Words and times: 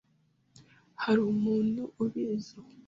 Hari 1.03 1.21
umuntu 1.33 1.81
ubizo? 2.03 2.57